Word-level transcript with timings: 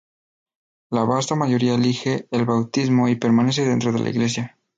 La 0.89 1.03
vasta 1.03 1.35
mayoría 1.35 1.75
elige 1.75 2.27
el 2.31 2.43
bautismo 2.43 3.07
y 3.07 3.17
permanece 3.17 3.65
dentro 3.67 3.91
de 3.91 3.99
la 3.99 4.09
iglesia. 4.09 4.57